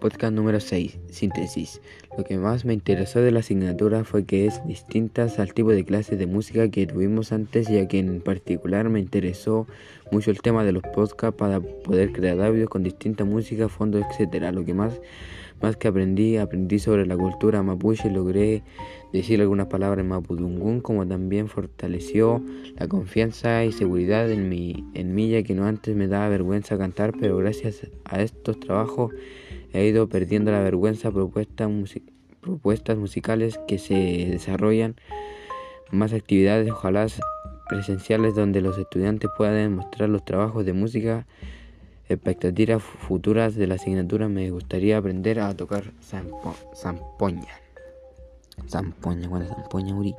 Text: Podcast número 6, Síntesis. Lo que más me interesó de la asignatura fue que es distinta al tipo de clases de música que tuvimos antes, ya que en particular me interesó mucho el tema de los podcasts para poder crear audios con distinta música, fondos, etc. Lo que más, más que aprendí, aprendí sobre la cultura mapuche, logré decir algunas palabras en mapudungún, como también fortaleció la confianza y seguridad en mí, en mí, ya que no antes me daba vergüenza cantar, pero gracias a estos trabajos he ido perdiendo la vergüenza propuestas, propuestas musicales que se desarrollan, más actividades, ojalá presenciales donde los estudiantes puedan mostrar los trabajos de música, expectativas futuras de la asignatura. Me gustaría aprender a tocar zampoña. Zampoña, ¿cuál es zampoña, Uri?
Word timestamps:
Podcast 0.00 0.34
número 0.34 0.60
6, 0.60 0.98
Síntesis. 1.10 1.80
Lo 2.16 2.24
que 2.24 2.36
más 2.36 2.64
me 2.64 2.74
interesó 2.74 3.20
de 3.20 3.30
la 3.30 3.40
asignatura 3.40 4.04
fue 4.04 4.24
que 4.24 4.46
es 4.46 4.64
distinta 4.66 5.26
al 5.38 5.54
tipo 5.54 5.70
de 5.70 5.84
clases 5.84 6.18
de 6.18 6.26
música 6.26 6.68
que 6.70 6.86
tuvimos 6.86 7.32
antes, 7.32 7.68
ya 7.68 7.86
que 7.88 7.98
en 7.98 8.20
particular 8.20 8.88
me 8.88 9.00
interesó 9.00 9.66
mucho 10.12 10.30
el 10.30 10.40
tema 10.40 10.64
de 10.64 10.72
los 10.72 10.82
podcasts 10.82 11.36
para 11.36 11.60
poder 11.60 12.12
crear 12.12 12.40
audios 12.40 12.68
con 12.68 12.82
distinta 12.82 13.24
música, 13.24 13.68
fondos, 13.68 14.04
etc. 14.18 14.52
Lo 14.52 14.64
que 14.64 14.74
más, 14.74 15.00
más 15.62 15.76
que 15.76 15.88
aprendí, 15.88 16.36
aprendí 16.36 16.78
sobre 16.78 17.06
la 17.06 17.16
cultura 17.16 17.62
mapuche, 17.62 18.10
logré 18.10 18.62
decir 19.12 19.40
algunas 19.40 19.68
palabras 19.68 20.02
en 20.02 20.08
mapudungún, 20.08 20.80
como 20.80 21.06
también 21.06 21.48
fortaleció 21.48 22.42
la 22.78 22.86
confianza 22.86 23.64
y 23.64 23.72
seguridad 23.72 24.30
en 24.30 24.48
mí, 24.48 24.84
en 24.94 25.14
mí, 25.14 25.30
ya 25.30 25.42
que 25.42 25.54
no 25.54 25.66
antes 25.66 25.96
me 25.96 26.06
daba 26.06 26.28
vergüenza 26.28 26.76
cantar, 26.76 27.12
pero 27.18 27.36
gracias 27.38 27.86
a 28.04 28.20
estos 28.20 28.60
trabajos 28.60 29.12
he 29.72 29.86
ido 29.86 30.08
perdiendo 30.08 30.50
la 30.52 30.60
vergüenza 30.60 31.10
propuestas, 31.10 31.70
propuestas 32.40 32.96
musicales 32.96 33.60
que 33.66 33.78
se 33.78 33.94
desarrollan, 33.94 34.96
más 35.90 36.12
actividades, 36.12 36.70
ojalá 36.70 37.06
presenciales 37.68 38.34
donde 38.34 38.60
los 38.60 38.78
estudiantes 38.78 39.30
puedan 39.36 39.74
mostrar 39.74 40.08
los 40.08 40.24
trabajos 40.24 40.64
de 40.64 40.72
música, 40.72 41.26
expectativas 42.08 42.82
futuras 42.82 43.54
de 43.54 43.66
la 43.66 43.74
asignatura. 43.74 44.28
Me 44.28 44.50
gustaría 44.50 44.98
aprender 44.98 45.40
a 45.40 45.54
tocar 45.56 45.92
zampoña. 46.74 47.54
Zampoña, 48.68 49.28
¿cuál 49.28 49.42
es 49.42 49.48
zampoña, 49.48 49.94
Uri? 49.94 50.14